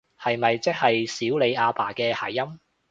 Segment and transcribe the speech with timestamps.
[0.19, 2.59] 係咪即係少理阿爸嘅諧音？